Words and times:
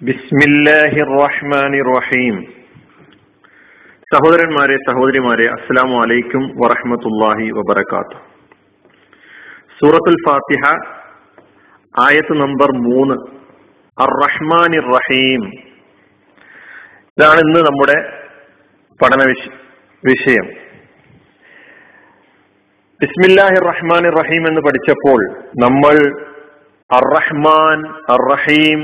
ബിസ്മില്ലാഹി 0.00 1.00
റഹ്മാനി 1.10 1.78
റഹീം 1.94 2.34
സഹോദരന്മാരെ 4.12 4.76
സഹോദരിമാരെ 4.88 5.46
അസ്സാം 5.54 5.90
വലൈക്കും 6.00 6.42
വറഹമത്തല്ലാഹി 6.60 7.46
വബർക്കാത്തു 7.58 8.18
സൂറത്തുൽ 9.78 10.18
ഫാത്തിഹ 10.26 10.64
ആയത്ത് 11.94 12.34
നമ്പർ 12.42 12.70
മൂന്ന്. 12.88 13.16
അർ 13.98 14.12
റഹ്മാനി 14.24 14.78
റഹീം 14.96 15.42
ഇതാണ് 17.18 17.40
ഇന്ന് 17.46 17.60
നമ്മുടെ 17.68 17.96
പഠന 19.00 19.20
വിഷയം. 20.02 20.46
ബിസ്മില്ലാഹി 23.00 23.58
റഹ്മാൻ 23.70 24.04
റഹീം 24.20 24.44
എന്ന് 24.50 24.60
പഠിച്ചപ്പോൾ 24.68 25.20
നമ്മൾ 25.64 25.96
അർ 26.90 27.06
റഹ്മാൻ 27.18 27.78
അർ 28.14 28.22
റഹീം 28.34 28.80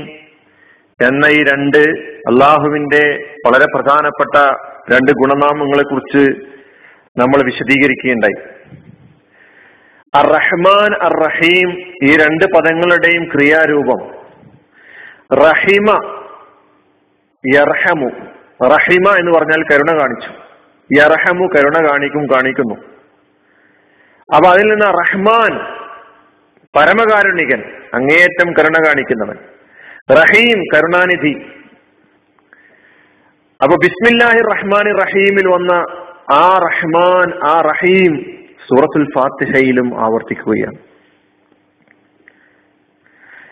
എന്ന 1.07 1.25
ഈ 1.25 1.43
രണ്ട് 1.43 1.77
അള്ളാഹുവിന്റെ 2.27 3.35
വളരെ 3.45 3.65
പ്രധാനപ്പെട്ട 3.65 4.55
രണ്ട് 4.95 5.11
ഗുണനാമങ്ങളെ 5.11 5.83
കുറിച്ച് 5.83 6.45
നമ്മൾ 7.17 7.43
വിശദീകരിക്കുകയുണ്ടായി. 7.45 8.47
അർ 10.15 10.25
റഹ്മാൻ 10.27 10.93
അർ 11.01 11.29
റഹീം 11.29 11.93
ഈ 12.03 12.17
രണ്ട് 12.17 12.45
പദങ്ങളുടെയും 12.45 13.25
ക്രിയാരൂപം. 13.33 13.99
റഹിമ 15.35 16.19
യർഹമു. 17.55 18.09
റഹിമ 18.67 19.15
എന്ന് 19.17 19.31
പറഞ്ഞാൽ 19.31 19.63
കരുണ 19.63 19.99
കാണിച്ചു. 20.01 20.29
യർഹമു 20.99 21.47
കരുണ 21.55 21.91
കാണിക്കും 21.91 22.27
കാണിക്കുന്നു. 22.33 22.75
അപ്പൊ 24.35 24.49
അതിൽ 24.49 24.65
നിന്ന് 24.65 24.85
റഹ്മാൻ 24.85 25.59
പരമകാരുണികൻ 26.75 27.63
അങ്ങേയറ്റം 27.93 28.53
കരുണ 28.53 28.87
കാണിക്കുന്നവൻ. 28.87 29.37
റഹീം 30.11 30.61
കരുണാനിധി. 30.73 31.33
അപ്പൊ 33.63 33.75
ബിസ്മില്ലാഹി 33.75 34.39
റഹ്മാൻ 34.39 34.85
റഹീമിൽ 35.01 35.47
വന്ന 35.47 35.71
ആ 36.33 36.57
റഹ്മാൻ 36.57 37.33
ആ 37.43 37.61
റഹീം 37.61 38.13
സൂറത്തുൽ 38.65 39.05
ഫാത്തിഹയിലും 39.15 39.99
ആവർത്തിക്കുകയാണ്. 39.99 40.77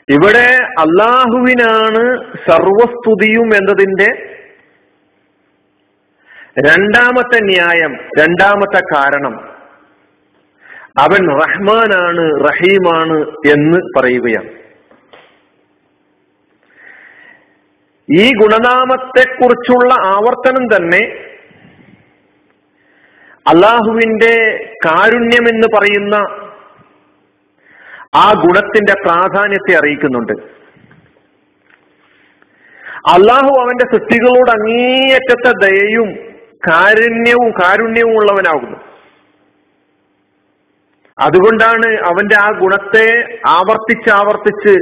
ഇവിടെ 0.09 0.47
അള്ളാഹുവിനാണ് 0.79 2.03
സർവസ്തുതിയും 2.47 3.55
എന്നതിന്റെ 3.55 4.09
രണ്ടാമത്തെ 6.59 7.39
ന്യായം 7.41 7.93
രണ്ടാമത്തെ 8.19 8.81
കാരണം. 8.95 9.35
അവൻ 10.99 11.39
റഹ്മാനാണ് 11.41 12.25
റഹീമാണ് 12.47 13.19
എന്ന് 13.51 13.99
പറയുകയാണ്. 13.99 14.60
ഈ 18.15 18.31
ഗുണനാമത്തെക്കുറിച്ചുള്ള 18.31 19.93
ആവർത്തനം 19.93 20.65
തന്നെ 20.75 21.31
അള്ളാഹുവിന്റെ 23.47 24.33
കാരുണ്യം 24.85 25.49
എന്ന് 25.49 25.67
പറയുന്ന 25.77 26.15
ആ 28.15 28.33
ഗുണത്തിന്റെ 28.33 28.93
പ്രാധാന്യത്തെ 28.93 29.77
അറിയിക്കുന്നുണ്ട്. 29.77 30.33
അള്ളാഹു 33.07 33.61
അവന്റെ 33.61 33.85
സൃഷ്ടികളോട് 33.93 34.51
അങ്ങേയറ്റത്തെ 34.51 35.51
ദയയും 35.65 36.09
കാരുണ്യവും 36.71 37.51
കാരുണ്യവും 37.51 38.17
ഉള്ളവനാകുന്നു. 38.17 38.77
അതുകൊണ്ടാണ് 41.19 41.85
അവന്റെ 41.85 42.35
ആ 42.35 42.49
ഗുണത്തെ 42.59 43.39
ആവർത്തിച്ച് 43.47 44.09
ആവർത്തിച്ച് 44.09 44.73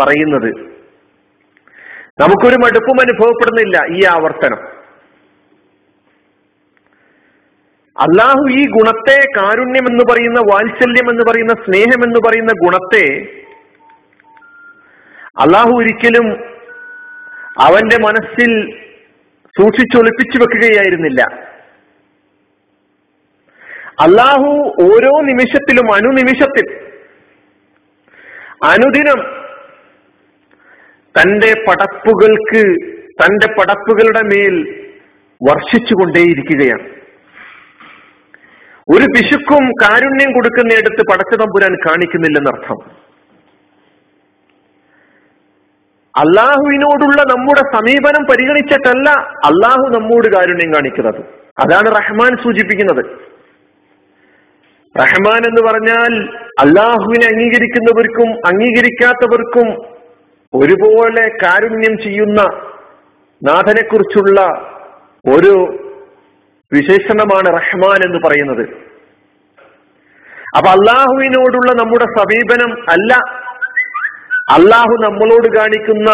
പറയുന്നത്. 0.00 0.77
നമുക്കൊരു 2.20 2.56
മടുപ്പും 2.56 3.00
അനുഭവപ്പെടുന്നില്ല 3.00 3.76
ഈ 3.96 4.04
ആവർത്തനം. 4.04 4.78
അള്ളാഹു 8.00 8.48
ഈ 8.50 8.66
ഗുണത്തെ 8.66 9.18
കാരുണ്യം 9.36 9.86
എന്ന് 9.88 10.04
പറയുന്ന 10.10 10.40
വാത്സല്യം 10.40 11.10
എന്ന് 11.10 11.22
പറയുന്ന 11.30 11.54
സ്നേഹം 11.54 12.04
എന്ന് 12.04 12.20
പറയുന്ന 12.28 12.52
ഗുണത്തെ 12.52 13.06
അള്ളാഹു 15.38 15.68
ഒരിക്കലും 15.68 16.26
അവന്റെ 17.60 17.98
മനസ്സിൽ 18.06 18.80
സൂക്ഷിച്ചൊളിപ്പിച്ചു 19.58 20.38
വെക്കുകയായിരുന്നില്ല. 20.38 21.22
അള്ളാഹു 24.00 24.50
ഓരോ 24.82 25.20
നിമിഷത്തിലും 25.20 25.92
അനുനിമിഷത്തിൽ 25.94 26.66
അനുദിനം 28.64 29.47
തന്റെ 31.18 31.64
പടപ്പുകൾക്ക് 31.68 32.62
തന്റെ 33.22 33.46
പടപ്പുകളുടെ 33.46 34.22
മേൽ 34.22 34.84
വർഷിച്ചുകൊണ്ടേയിരിക്കുകയാണ്. 35.48 36.88
ഒരു 38.96 39.04
പിശുക്കും 39.04 39.68
കാരുണ്യം 39.82 40.32
കൊടുക്കുന്നിടത്ത് 40.32 41.02
പടച്ചതമ്പുരാൻ 41.12 41.74
കാണിക്കുന്നില്ലെന്നർത്ഥം. 41.74 43.08
അള്ളാഹുവിനോടുള്ള 46.18 47.22
നമ്മുടെ 47.22 47.60
സമീപനം 47.60 48.24
പരിഗണിച്ചിട്ടല്ല 48.24 49.10
അള്ളാഹു 49.44 49.98
നമ്മോട് 49.98 50.36
കാരുണ്യം 50.36 50.74
കാണിക്കുന്നത്. 50.74 51.20
അതാണ് 51.58 51.96
റഹ്മാൻ 51.96 52.36
സൂചിപ്പിക്കുന്നത്. 52.36 53.04
റഹ്മാൻ 54.98 55.44
എന്ന് 55.44 55.62
പറഞ്ഞാൽ 55.66 56.38
അള്ളാഹുവിനെ 56.60 57.26
അംഗീകരിക്കുന്നവർക്കും 57.26 58.46
അംഗീകരിക്കാത്തവർക്കും 58.46 59.87
ഒരുപോലെ 60.54 61.28
കാരുണ്യം 61.42 61.98
ചെയ്യുന്ന 61.98 62.42
നാഥനെ 63.44 63.82
കുറിച്ചുള്ള 63.82 64.40
ഒരു 65.36 65.84
വിശേഷണമാണ് 66.72 67.46
റഹ്മാൻ 67.46 68.04
എന്ന് 68.04 68.26
പറയുന്നത്. 68.26 68.62
അപ്പൊ 70.56 70.70
അള്ളാഹുവിനോടുള്ള 70.70 71.72
നമ്മുടെ 71.82 72.04
സമീപനം 72.04 72.90
അല്ല. 72.90 73.14
അള്ളാഹു 74.48 74.96
നമ്മളോട് 75.04 75.56
കാണിക്കുന്ന 75.56 76.10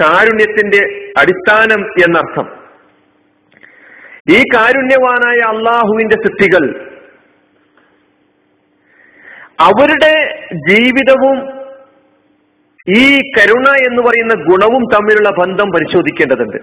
കാരുണ്യത്തിന്റെ 0.00 1.12
അടിസ്ഥാനം 1.18 1.86
എന്നർത്ഥം. 2.04 2.66
ഈ 4.30 4.42
കാരുണ്യവാനായ 4.54 5.56
അള്ളാഹുവിന്റെ 5.56 6.16
സൃഷ്ടികൾ 6.16 6.92
അവരുടെ 9.60 10.44
ജീവിതവും 10.68 11.55
ഈ 12.88 13.20
കരുണ 13.20 13.68
എന്ന് 13.76 14.02
പറയുന്ന 14.02 14.34
ഗുണവും 14.34 14.82
തമ്മിലുള്ള 14.94 15.30
ബന്ധം 15.30 15.70
പരിശോധിക്കേണ്ടതുണ്ട്. 15.70 16.56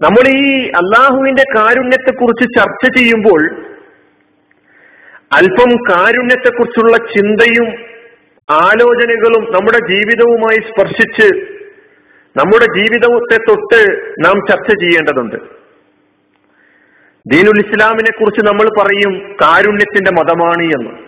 നമ്മൾ 0.00 0.28
ഈ 0.28 0.68
അള്ളാഹുവിന്റെ 0.68 1.44
കാരുണ്യത്തെക്കുറിച്ച് 1.56 2.60
ചർച്ച 2.60 2.98
ചെയ്യുമ്പോൾ 2.98 3.50
അല്പം 5.32 5.76
കാരുണ്യത്തെക്കുറിച്ചുള്ള 5.76 6.96
ചിന്തയും 6.96 7.66
ആലോചനകളും 8.50 9.52
നമ്മുടെ 9.52 9.92
ജീവിതവുമായി 9.92 10.58
സ്പർശിച്ച് 10.58 11.54
നമ്മുടെ 12.36 12.78
ജീവിതത്തെ 12.78 13.36
തൊട്ട് 13.36 14.12
നാം 14.24 14.34
ചർച്ച 14.50 14.84
ചെയ്യേണ്ടതുണ്ട്. 14.84 15.36
ദീനുൽ 17.26 17.66
ഇസ്ലാമിനെ 17.66 18.10
കുറിച്ച് 18.10 18.40
നമ്മൾ 18.40 18.68
പറയും 18.80 19.36
കാരുണ്യത്തിന്റെ 19.42 20.10
മതമാണ് 20.10 20.62
എന്ന്. 20.62 21.03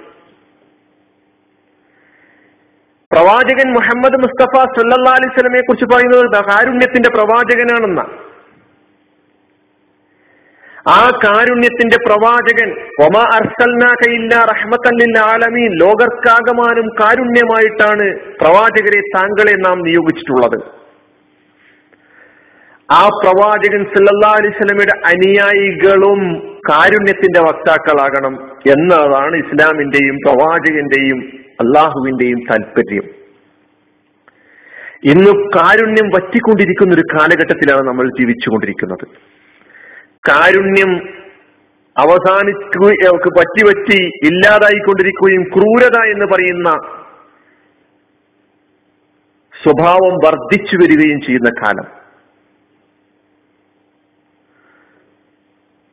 പ്രവാചകൻ 3.16 3.68
മുഹമ്മദ് 3.72 4.16
മുസ്തഫ 4.22 4.62
സല്ലാ 4.76 5.12
അലൈഹി 5.12 5.60
കുറിച്ച് 5.60 5.84
പറയുന്നത് 5.84 6.48
കാരുണ്യത്തിന്റെ 6.48 7.08
പ്രവാചകനാണെന്ന. 7.08 8.00
ആ 10.88 11.10
കാരുണ്യത്തിന്റെ 11.24 11.96
പ്രവാചകൻ 12.06 12.68
ആലമീൻ 15.18 15.70
ലോകർക്കാകമാനും 15.76 16.88
കാരുണ്യമായിട്ടാണ് 17.00 18.06
പ്രവാചകരെ 18.42 19.00
താങ്കളെ 19.14 19.54
നാം 19.56 19.78
നിയോഗിച്ചിട്ടുള്ളത്. 19.78 20.58
ആ 22.88 23.08
പ്രവാചകൻ 23.22 23.84
സല്ലല്ലാ 23.94 24.30
അലൈഹി 24.30 24.54
അനുയായികളും 25.12 26.20
കാരുണ്യത്തിന്റെ 26.70 27.40
വക്താക്കളാകണം 27.40 28.36
എന്നതാണ് 28.74 29.36
ഇസ്ലാമിന്റെയും 29.36 30.16
പ്രവാചകന്റെയും 30.26 31.45
അള്ളാഹുവിന്റെയും 31.60 32.40
താല്പര്യം. 32.40 33.26
ഇന്ന് 35.04 35.50
കാരുണ്യം 35.56 36.08
വറ്റിക്കൊണ്ടിരിക്കുന്ന 36.08 36.94
ഒരു 36.94 37.02
കാലഘട്ടത്തിലാണ് 37.14 37.88
നമ്മൾ 37.88 38.08
ജീവിച്ചുകൊണ്ടിരിക്കുന്നത്. 38.08 39.08
കാരുണ്യം 40.28 41.08
അവസാനിക്കുക 41.98 43.16
പറ്റി 43.16 43.62
പറ്റി 43.64 44.10
ഇല്ലാതായിക്കൊണ്ടിരിക്കുകയും 44.24 45.42
ക്രൂരത 45.42 46.10
എന്ന് 46.10 46.26
പറയുന്ന 46.26 46.70
സ്വഭാവം 49.62 50.14
വർദ്ധിച്ചു 50.26 50.76
വരികയും 50.76 51.20
ചെയ്യുന്ന 51.20 51.50
കാലം. 51.62 52.06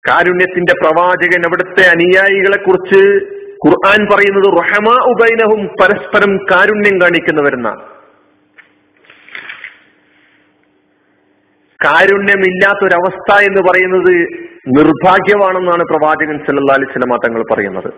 കാരുണ്യത്തിന്റെ 0.10 0.74
പ്രവാചകൻ 0.74 1.46
അവിടുത്തെ 1.46 1.90
അനുയായികളെ 1.90 2.58
കുറിച്ച് 2.58 3.43
ഖുർആൻ 3.66 4.02
പറയുന്നത് 4.12 4.48
റഹമാ 4.62 4.96
ഉബൈനഹും 5.12 5.62
പരസ്പരം 5.82 6.32
കാരുണ്യം 6.52 7.02
കാണിക്കുന്നവരെന്നാണ് 7.02 7.84
കാരുണ്യമില്ലാത്തൊരവസ്ഥ 11.80 13.30
എന്ന് 13.44 13.62
പറയുന്നത് 13.70 14.14
നിർഭാഗ്യമാണെന്നാണ് 14.78 15.84
പ്രവാചകൻ 15.84 16.38
സല്ലല്ലാഹു 16.46 16.80
അലൈഹി 16.80 16.92
വസല്ലമ 16.92 17.18
തങ്ങൾ 17.26 17.42
പറയുന്നത്. 17.52 17.90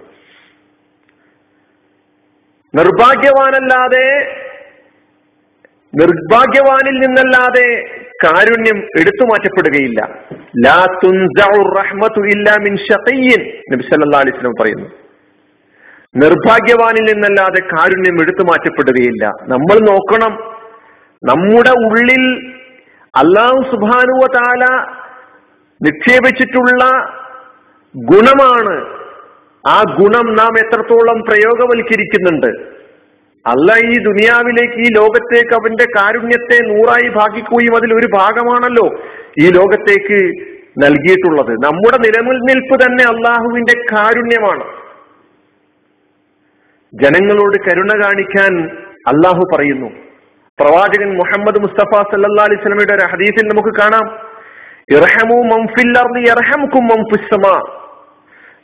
നിർഭാഗ്യവാനല്ലാതെ 2.73 4.07
നിർഭാഗ്യവാനിൽ 5.93 6.95
നിന്നല്ലാതെ 7.03 7.67
കാരുണ്യം 8.23 8.77
എടുത്തു 8.99 9.23
മാറ്റപ്പെടുകയില്ല. 9.25 10.01
ലാ 10.65 10.79
തുൻസഉർ 11.03 11.69
ഇല്ലാ 12.35 12.55
മിൻ 12.67 12.73
നബി 13.73 13.83
സല്ലല്ലാഹു 13.91 14.23
അലൈഹി 14.23 14.37
വസല്ലം 14.37 14.57
പറയുന്നു. 14.61 15.04
നിർഭാഗ്യവാനിൽ 16.17 17.13
നിന്നല്ലാതെ 17.13 17.77
കാരുണ്യം 17.77 18.21
എടുത്തു 18.21 18.43
മാറ്റപ്പെടുകയില്ല. 18.43 19.27
നമ്മൾ 19.27 19.79
നോക്കണം. 19.89 20.37
നമ്മുടെ 21.23 21.69
ഉള്ളിൽ 21.69 22.53
അള്ളാഹു 23.15 23.61
സുബാനുവ 23.71 24.27
താല 24.35 24.85
നിക്ഷേപിച്ചിട്ടുള്ള 25.81 26.83
ഗുണമാണ്. 27.95 28.85
ആ 29.67 29.83
ഗുണം 29.99 30.35
നാം 30.35 30.59
എത്രത്തോളം 30.59 31.21
പ്രയോഗവൽക്കരിക്കുന്നുണ്ട്. 31.21 32.75
അല്ല 33.47 33.93
ഈ 33.93 33.97
ദുനിയാവിലേക്ക് 33.97 34.73
ഈ 34.73 34.89
ലോകത്തേക്ക് 34.95 35.53
അവന്റെ 35.53 35.85
കാരുണ്യത്തെ 35.95 36.59
നൂറായി 36.67 37.09
ഭാഗിക്കുകയും 37.09 37.75
അതിൽ 37.75 37.93
ഒരു 37.93 38.07
ഭാഗമാണല്ലോ 38.13 38.99
ഈ 39.39 39.49
ലോകത്തേക്ക് 39.49 40.45
നൽകിയിട്ടുള്ളത്. 40.83 41.51
നമ്മുടെ 41.51 41.97
നിലനിൽപ്പ് 41.97 42.85
തന്നെ 42.85 43.05
അള്ളാഹുവിന്റെ 43.05 43.73
കാരുണ്യമാണ്. 43.91 44.63
ജനങ്ങളോട് 47.03 47.69
കരുണ 47.69 48.03
കാണിക്കാൻ 48.03 48.77
അള്ളാഹു 49.07 49.43
പറയുന്നു. 49.55 49.89
പ്രവാചകൻ 50.59 51.17
മുഹമ്മദ് 51.17 51.59
മുസ്തഫ 51.59 52.01
സല്ലാ 52.11 52.43
അലൈഹി 52.43 52.61
സ്വലമയുടെ 52.61 52.93
ഒരു 52.93 53.01
ഹദീസിൽ 53.01 53.47
നമുക്ക് 53.47 53.69
കാണാം. 53.77 54.25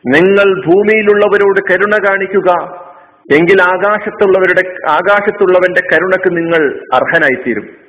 നിങ്ങൾ 0.08 0.66
ഭൂമിയിലുള്ളവരോട് 0.66 1.60
കരുണ 1.72 2.08
കാണിക്കുക. 2.08 2.82
എങ്കിൽ 3.36 3.62
ആകാശത്തുള്ളവരുടെ 3.62 4.90
ആകാശത്തുള്ളവന്റെ 4.90 5.82
കരുണക്ക് 5.94 6.38
നിങ്ങൾ 6.38 6.82
അർഹനായിത്തീരും. 6.94 7.82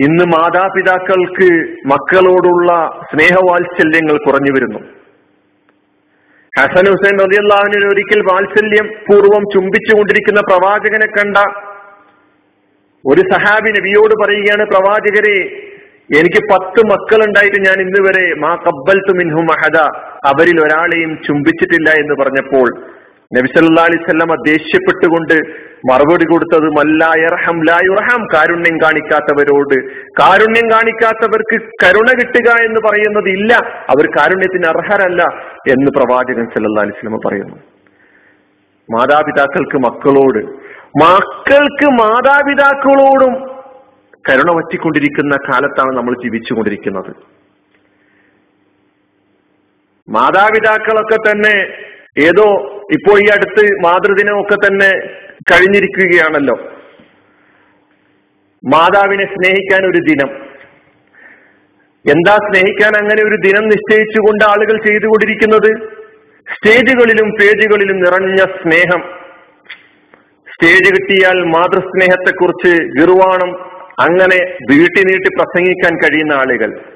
ഇന്ന് 0.00 0.24
മാതാപിതാക്കൾക്ക് 0.24 1.76
മക്കളോടുള്ള 1.86 3.00
സ്നേഹവാത്സല്യങ്ങൾ 3.12 4.24
കുറഞ്ഞു 4.26 4.52
വരുന്നു. 4.52 5.05
ഹസൻ 6.56 6.86
ഹുസൈൻ 6.90 7.16
റതിയല്ലാഹുവിന് 7.20 7.86
ഒരിക്കൽ 7.86 8.20
വാത്സല്യം 8.22 8.86
പൂർവം 9.06 9.42
ചുംബിച്ചുകൊണ്ടിരിക്കുന്ന 9.54 10.40
പ്രവാചകനെ 10.40 11.08
കണ്ട 11.08 11.38
ഒരു 13.04 13.22
സഹാബി 13.32 13.70
നബിയോട് 13.76 14.14
പറയുകയാണ് 14.22 14.64
പ്രവാചകരെ 14.64 15.38
എനിക്ക് 16.10 16.40
പത്ത് 16.50 16.80
മക്കളുണ്ടായിട്ട് 16.86 17.58
ഞാൻ 17.58 17.78
ഇന്ന് 17.80 18.00
വരെ 18.00 18.24
മാ 18.38 18.52
കബ്ബൽ 18.64 18.98
മിൻഹു 19.12 19.42
മഹദ 19.42 19.78
അവരിൽ 20.26 20.58
ഒരാളെയും 20.60 21.12
ചുംബിച്ചിട്ടില്ല 21.24 21.90
എന്ന് 21.92 22.14
പറഞ്ഞപ്പോൾ 22.14 22.68
നബിസല്ലാ 23.32 23.68
സല്ലാ 23.68 23.84
അലിസ്വല്ലമ 23.84 24.34
ദേഷ്യപ്പെട്ടുകൊണ്ട് 24.44 25.36
മറുപടി 25.84 26.24
കൊടുത്തത് 26.24 26.68
മല്ലായർഹം 26.68 27.56
ലായുറഹം 27.62 28.26
കാരുണ്യം 28.34 28.76
കാണിക്കാത്തവരോട് 28.82 29.74
കാരുണ്യം 30.20 30.70
കാണിക്കാത്തവർക്ക് 30.70 31.56
കരുണ 31.84 32.08
കിട്ടുക 32.18 32.50
എന്ന് 32.52 32.80
പറയുന്നത് 32.80 33.28
ഇല്ല. 33.28 33.52
അവർ 33.90 34.06
കാരുണ്യത്തിന് 34.18 34.66
അർഹരല്ല 34.66 35.22
എന്ന് 35.68 35.90
പ്രവാചകൻ 35.90 36.46
സല്ലാ 36.54 36.82
അലിസ്ലമ 36.82 37.18
പറയുന്നു. 37.26 37.56
മാതാപിതാക്കൾക്ക് 38.90 39.76
മക്കളോട് 39.76 40.42
മക്കൾക്ക് 41.04 41.86
മാതാപിതാക്കളോടും 41.92 43.34
കരുണ 44.28 44.56
വറ്റിക്കൊണ്ടിരിക്കുന്ന 44.56 45.36
കാലത്താണ് 45.48 45.96
നമ്മൾ 45.96 46.14
ജീവിച്ചുകൊണ്ടിരിക്കുന്നത്. 46.22 47.12
മാതാപിതാക്കളൊക്കെ 50.08 51.16
തന്നെ 51.30 51.54
ഏതോ 52.18 52.46
ഇപ്പോ 52.92 53.18
ഈ 53.18 53.24
അടുത്ത് 53.36 53.62
മാതൃദിനമൊക്കെ 53.84 54.54
തന്നെ 54.54 54.90
കഴിഞ്ഞിരിക്കുകയാണല്ലോ. 55.52 56.56
മാതാവിനെ 58.64 59.24
സ്നേഹിക്കാൻ 59.24 59.90
ഒരു 59.90 59.98
ദിനം. 59.98 60.28
എന്താ 62.10 62.36
സ്നേഹിക്കാൻ 62.36 62.96
അങ്ങനെ 62.96 63.22
ഒരു 63.22 63.36
ദിനം 63.44 63.68
നിശ്ചയിച്ചുകൊണ്ട് 63.68 64.44
ആളുകൾ 64.44 64.86
ചെയ്തുകൊണ്ടിരിക്കുന്നത്? 64.86 65.96
സ്റ്റേജുകളിലും 66.54 67.30
പേജുകളിലും 67.40 68.00
നിറഞ്ഞ 68.00 68.36
സ്നേഹം. 68.36 69.02
സ്റ്റേജ് 70.54 70.94
കിട്ടിയാൽ 70.94 71.42
മാതൃസ്നേഹത്തെക്കുറിച്ച് 71.42 72.84
ഗിർവാണം 73.00 73.50
അങ്ങനെ 74.00 74.56
വീട്ടി 74.72 75.04
നീട്ടി 75.04 75.28
പ്രസംഗിക്കാൻ 75.28 75.96
കഴിയുന്ന 75.96 76.32
ആളുകൾ. 76.32 76.95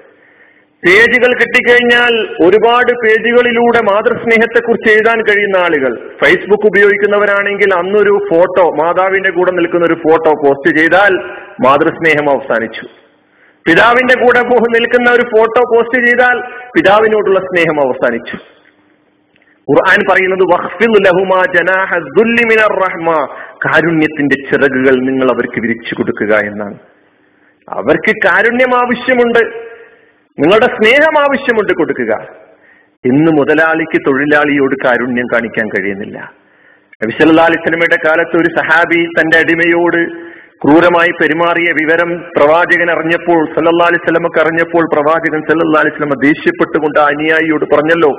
പേജുകൾ 0.87 1.33
കിട്ടിക്കഴിഞ്ഞാൽ 1.33 2.29
ഒരുപാട് 2.47 2.93
പേജുകളിലൂടെ 2.93 3.81
മാതൃസ്നേഹത്തെക്കുറിച്ച് 3.81 4.97
എഴുതാൻ 4.97 5.23
കഴിയുന്ന 5.23 5.57
ആളുകൾ. 5.57 6.11
ഫേസ്ബുക്ക് 6.25 6.67
ഉപയോഗിക്കുന്നവരാണെങ്കിൽ 6.67 7.75
അന്നൊരു 7.75 8.21
ഫോട്ടോ 8.31 8.71
മാതാവിന്റെ 8.71 9.31
കൂടെ 9.31 9.51
നിൽക്കുന്ന 9.51 9.87
ഒരു 9.87 9.95
ഫോട്ടോ 9.95 10.31
പോസ്റ്റ് 10.33 10.79
ചെയ്താൽ 10.79 11.17
മാതൃസ്നേഹം 11.67 12.31
അവസാനിച്ചു. 12.31 12.83
പിതാവിന്റെ 13.69 14.15
കൂടെ 14.15 14.41
നിൽക്കുന്ന 14.79 15.11
ഒരു 15.11 15.23
ഫോട്ടോ 15.23 15.61
പോസ്റ്റ് 15.61 16.07
ചെയ്താൽ 16.07 16.41
പിതാവിനോടുള്ള 16.77 17.41
സ്നേഹം 17.41 17.81
അവസാനിച്ചു. 17.81 18.37
ഖുർആൻ 19.71 19.99
പറയുന്നത് 20.11 20.43
കാരുണ്യത്തിന്റെ 23.67 24.37
ചിറകുകൾ 24.51 25.01
നിങ്ങൾ 25.01 25.31
അവർക്ക് 25.31 25.61
വിരിച്ചു 25.61 25.95
കൊടുക്കുക 25.95 26.37
എന്നാണ്. 26.37 26.79
അവർക്ക് 27.69 28.15
കാരുണ്യം 28.25 28.79
ആവശ്യമുണ്ട്. 28.79 29.70
നിങ്ങളുടെ 30.39 30.67
സ്നേഹം 30.67 31.15
ആവശ്യമുണ്ട് 31.23 31.73
കൊടുക്കുക. 31.73 32.13
ഇന്ന് 33.05 33.31
മുതലാളിക്ക് 33.33 33.99
തൊഴിലാളിയോട് 34.07 34.75
കാരുണ്യം 34.85 35.27
കാണിക്കാൻ 35.27 35.69
കഴിയുന്നില്ല. 35.69 36.35
നബിസല്ലാ 37.03 37.47
സിനിമയുടെ 37.47 37.99
കാലത്ത് 38.07 38.37
ഒരു 38.37 38.49
സഹാബി 38.59 39.05
തന്റെ 39.05 39.37
അടിമയോട് 39.39 40.31
ക്രൂരമായി 40.63 41.11
പെരുമാറിയ 41.11 41.73
വിവരം 41.73 42.11
പ്രവാചകൻ 42.37 42.91
അറിഞ്ഞപ്പോൾ 42.91 43.41
സല്ലല്ലാ 43.55 43.87
അലിസ്ലമക്ക് 43.87 44.41
അറിഞ്ഞപ്പോൾ 44.41 44.85
പ്രവാചകൻ 44.95 45.41
സല്ലല്ലാ 45.41 45.81
അലിസ്ലമ 45.81 46.15
ദേഷ്യപ്പെട്ടുകൊണ്ട് 46.15 46.99
അനുയായിയോട് 46.99 47.65
പറഞ്ഞല്ലോ 47.65 48.13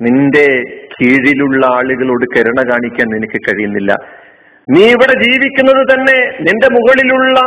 നിന്റെ 0.00 0.46
കീഴിലുള്ള 0.94 1.66
ആളുകളോട് 1.66 2.24
കരുണ 2.36 2.60
കാണിക്കാൻ 2.70 3.06
നിനക്ക് 3.08 3.38
കഴിയുന്നില്ല. 3.48 3.92
നീ 4.70 4.82
ഇവിടെ 4.86 5.22
ജീവിക്കുന്നത് 5.22 5.82
തന്നെ 5.92 6.38
നിന്റെ 6.40 6.68
മുകളിലുള്ള 6.72 7.40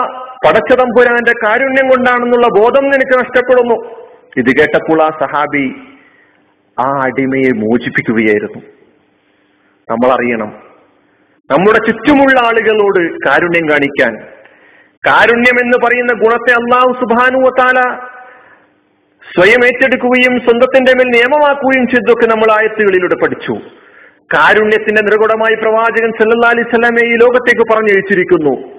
പടച്ചതമ്പുരാന്റെ 0.45 1.33
കാരുണ്യം 1.43 1.89
കൊണ്ടാണെന്നുള്ള 1.89 2.47
ബോധം 2.47 2.83
നിനക്ക് 2.83 3.19
നഷ്ടപ്പെടുന്നു. 3.19 3.75
ഇത് 4.37 4.55
കേട്ടപ്പോൾ 4.57 5.03
ആ 5.03 5.07
സഹാബി 5.07 5.75
ആ 6.79 6.87
അടിമയെ 7.03 7.51
മോചിപ്പിക്കുകയായിരുന്നു. 7.51 8.61
നമ്മൾ 9.91 10.13
അറിയണം 10.13 10.49
നമ്മുടെ 11.51 11.77
ചുറ്റുമുള്ള 11.77 12.39
ആളുകളോട് 12.45 13.29
കാരുണ്യം 13.29 13.69
കാണിക്കാൻ. 13.69 14.13
കാരുണ്യം 15.07 15.57
എന്ന് 15.61 15.77
പറയുന്ന 15.85 16.13
ഗുണത്തെ 16.13 16.53
അള്ളാഹു 16.53 16.93
സുബാനുവത്താല 16.93 17.79
സ്വയം 19.35 19.65
ഏറ്റെടുക്കുകയും 19.65 20.39
സ്വന്തത്തിന്റെ 20.39 20.91
മേൽ 20.95 21.07
നിയമമാക്കുകയും 21.07 21.87
ചെയ്തൊക്കെ 21.87 22.25
നമ്മൾ 22.25 22.51
ആയത്തുകളിലൂടെ 22.51 23.15
പഠിച്ചു. 23.23 23.53
കാരുണ്യത്തിന്റെ 24.33 25.01
നിർഗുണമായി 25.01 25.55
പ്രവാചകൻ 25.55 26.11
സല്ലല്ലാ 26.11 26.49
അലൈഹി 26.49 26.63
സ്വലാമെ 26.63 27.01
ഈ 27.01 27.15
ലോകത്തേക്ക് 27.15 27.61
പറഞ്ഞയച്ചിരിക്കുന്നു. 27.73 28.75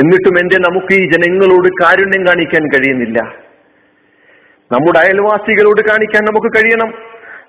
എന്നിട്ടും 0.00 0.38
എന്റെ 0.40 0.58
നമുക്ക് 0.58 0.94
ഈ 0.94 1.10
ജനങ്ങളോട് 1.10 1.68
കാരുണ്യം 1.68 2.26
കാണിക്കാൻ 2.26 2.66
കഴിയുന്നില്ല. 2.66 3.18
നമ്മുടെ 4.72 4.98
അയൽവാസികളോട് 4.98 5.88
കാണിക്കാൻ 5.88 6.24
നമുക്ക് 6.24 6.46
കഴിയണം. 6.46 6.90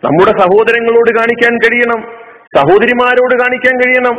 നമ്മുടെ 0.03 0.31
സഹോദരങ്ങളോട് 0.31 1.15
കാണിക്കാൻ 1.15 1.57
കഴിയണം. 1.57 2.01
സഹോദരിമാരോട് 2.55 3.39
കാണിക്കാൻ 3.41 3.77
കഴിയണം. 3.77 4.15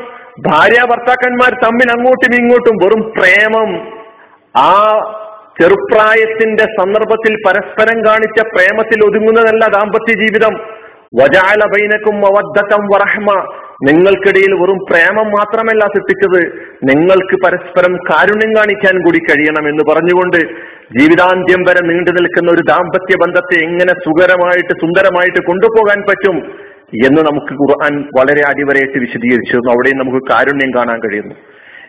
ഭാര്യ 0.47 0.83
ഭർത്താക്കന്മാർ 0.83 1.51
തമ്മിൽ 1.65 1.91
അങ്ങോട്ടും 1.91 2.35
ഇങ്ങോട്ടും 2.37 2.77
വെറും 2.85 3.13
പ്രേമം. 3.17 3.99
ആ 4.57 4.71
ചെറുപ്രായത്തിന്റെ 5.63 6.65
സന്ദർഭത്തിൽ 6.65 7.37
പരസ്പരം 7.47 8.07
കാണിച്ച 8.07 8.43
പ്രേമത്തിൽ 8.43 9.05
ഒതുങ്ങുന്നതല്ല 9.05 9.67
ദാമ്പത്യ 9.67 10.15
ജീവിതം. 10.15 10.74
വജാല 11.15 11.59
ബൈനക്കും 11.67 12.17
അവദ്ധത്തം 12.17 12.87
വറഹ്മ. 12.87 13.57
നിങ്ങൾക്കിടയിൽ 13.91 14.55
വെറും 14.55 14.79
പ്രേമം 14.91 15.31
മാത്രമല്ല 15.31 15.85
സൃഷ്ടിച്ചത്. 15.85 16.69
നിങ്ങൾക്ക് 16.85 17.37
പരസ്പരം 17.45 17.97
കാരുണ്യം 17.97 18.57
കാണിക്കാൻ 18.57 19.05
കൂടി 19.05 19.19
കഴിയണം 19.19 19.69
എന്ന് 19.69 19.95
പറഞ്ഞുകൊണ്ട് 19.95 20.37
ജീവിതാന്ത്യം 20.99 21.65
വരെ 21.69 21.81
നീണ്ടു 21.81 22.11
നിൽക്കുന്ന 22.11 22.51
ഒരു 22.51 22.63
ദാമ്പത്യ 22.69 23.17
ബന്ധത്തെ 23.27 23.65
എങ്ങനെ 23.65 23.93
സുഖരമായിട്ട് 23.93 24.75
സുന്ദരമായിട്ട് 24.81 25.47
കൊണ്ടുപോകാൻ 25.47 26.03
പറ്റും 26.09 26.37
എന്ന് 27.07 27.23
നമുക്ക് 27.23 27.53
ഖുർആൻ 27.53 28.03
വളരെ 28.03 28.43
അടിവരയിട്ട് 28.43 28.99
വിശദീകരിച്ചു. 28.99 29.57
അവിടെയും 29.57 29.99
നമുക്ക് 29.99 30.27
കാരുണ്യം 30.31 30.71
കാണാൻ 30.77 31.01
കഴിയുന്നു. 31.01 31.35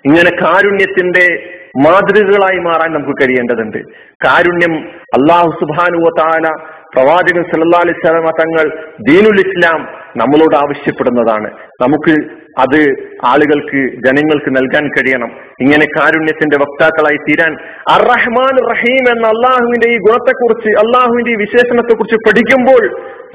ഇങ്ങനെ 0.05 0.29
കാരുണ്യത്തിന്റെ 0.43 1.55
മാതൃകകളായി 1.77 2.59
മാറാൻ 2.59 2.93
നമുക്ക് 2.93 3.21
കഴിയേണ്ടതുണ്ട്. 3.21 3.77
കാരുണ്യം 4.25 4.73
അള്ളാഹു 5.13 5.49
സുബാനുവ 5.49 6.09
താല 6.19 6.74
പ്രവാചകൻ 6.95 7.43
സല്ലാ 7.43 7.79
അലൈഹി 7.79 8.07
സ്വലമ 8.07 8.29
തങ്ങൾ 8.29 8.65
ദീനുൽ 9.09 9.39
ഇസ്ലാം 9.39 9.87
നമ്മളോട് 10.17 10.55
ആവശ്യപ്പെടുന്നതാണ്. 10.55 11.51
നമുക്ക് 11.81 12.45
അത് 12.59 13.09
ആളുകൾക്ക് 13.25 13.81
ജനങ്ങൾക്ക് 14.05 14.49
നൽകാൻ 14.49 14.87
കഴിയണം. 14.87 15.31
ഇങ്ങനെ 15.61 15.85
കാരുണ്യത്തിന്റെ 15.85 16.57
വക്താക്കളായി 16.57 17.17
തീരാൻ 17.17 17.53
അർ 17.89 18.01
റഹ്മാൻ 18.01 18.71
റഹീം 18.71 19.09
എന്ന 19.11 19.27
അള്ളാഹുവിന്റെ 19.27 19.87
ഈ 19.87 19.97
ഗുണത്തെക്കുറിച്ച് 19.97 20.79
അള്ളാഹുവിന്റെ 20.79 21.31
ഈ 21.31 21.35
വിശേഷണത്തെ 21.35 21.93
കുറിച്ച് 21.93 22.15
പഠിക്കുമ്പോൾ 22.15 22.83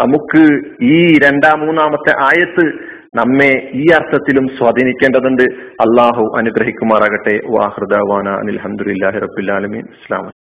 നമുക്ക് 0.01 0.61
ഈ 0.85 1.19
രണ്ടാം 1.19 1.61
മൂന്നാമത്തെ 1.61 2.23
ആയത്ത് 2.23 2.67
നമ്മെ 3.17 3.71
ഈ 3.75 3.87
അർത്ഥത്തിലും 3.95 4.49
സ്വാധീനിക്കേണ്ടതുണ്ട്. 4.59 5.43
അള്ളാഹു 5.81 6.35
അനുഗ്രഹിക്കുമാറാകട്ടെ. 6.39 7.41
വാഹൃദാന 7.47 8.29
അനിൽ 8.29 8.59
അഹമ്മദില്ലാഹി 8.59 9.19
റബുല്ലാലമീൻ 9.19 9.81
ഇസ്ലാം 9.81 10.31